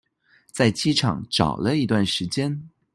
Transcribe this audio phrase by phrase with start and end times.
[0.51, 2.67] 在機場找了一段時間